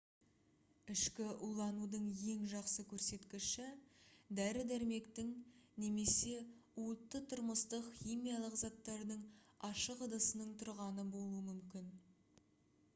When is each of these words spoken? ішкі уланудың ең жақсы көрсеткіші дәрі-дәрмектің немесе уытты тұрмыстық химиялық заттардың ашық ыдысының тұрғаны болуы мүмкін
ішкі 0.91 1.25
уланудың 1.47 2.05
ең 2.35 2.45
жақсы 2.53 2.85
көрсеткіші 2.93 3.65
дәрі-дәрмектің 4.39 5.29
немесе 5.83 6.35
уытты 6.85 7.23
тұрмыстық 7.35 7.91
химиялық 8.01 8.59
заттардың 8.65 9.23
ашық 9.71 10.05
ыдысының 10.09 10.57
тұрғаны 10.65 11.07
болуы 11.17 11.47
мүмкін 11.53 11.93